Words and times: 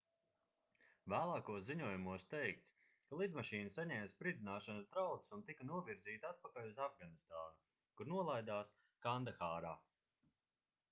vēlākos 1.13 1.65
ziņojumos 1.65 2.23
teikts 2.29 2.71
ka 3.09 3.19
lidmašīna 3.19 3.73
saņēma 3.75 4.07
spridzināšanas 4.13 4.87
draudus 4.95 5.29
un 5.37 5.43
tika 5.49 5.67
novirzīta 5.71 6.31
atpakaļ 6.35 6.71
uz 6.71 6.81
afganistānu 6.87 7.99
kur 8.01 8.09
nolaidās 8.15 8.73
kandahārā 9.07 9.75